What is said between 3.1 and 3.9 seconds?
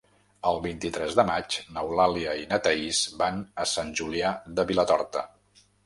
van a